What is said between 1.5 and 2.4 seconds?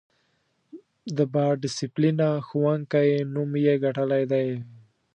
ډسیپلینه